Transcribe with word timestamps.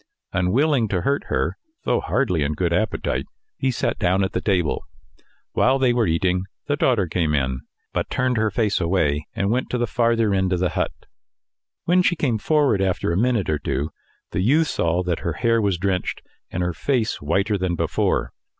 Unwilling 0.33 0.87
to 0.87 1.01
hurt 1.01 1.25
her, 1.25 1.57
though 1.83 1.99
hardly 1.99 2.41
in 2.41 2.53
good 2.53 2.73
appetite, 2.73 3.27
he 3.59 3.69
sat 3.69 3.99
down 3.99 4.23
at 4.23 4.31
the 4.31 4.41
table. 4.41 4.83
While 5.51 5.77
they 5.77 5.93
were 5.93 6.07
eating, 6.07 6.45
the 6.65 6.75
daughter 6.75 7.05
came 7.07 7.35
in, 7.35 7.61
but 7.93 8.09
turned 8.09 8.35
her 8.37 8.49
face 8.49 8.81
away 8.81 9.27
and 9.35 9.51
went 9.51 9.69
to 9.69 9.77
the 9.77 9.85
farther 9.85 10.33
end 10.33 10.53
of 10.53 10.59
the 10.59 10.69
hut. 10.69 10.91
When 11.85 12.01
she 12.01 12.15
came 12.15 12.39
forward 12.39 12.81
after 12.81 13.11
a 13.11 13.15
minute 13.15 13.47
or 13.47 13.59
two, 13.59 13.91
the 14.31 14.41
youth 14.41 14.69
saw 14.69 15.03
that 15.03 15.19
her 15.19 15.33
hair 15.33 15.61
was 15.61 15.77
drenched, 15.77 16.23
and 16.49 16.63
her 16.63 16.73
face 16.73 17.21
whiter 17.21 17.55
than 17.55 17.75
before. 17.75 18.33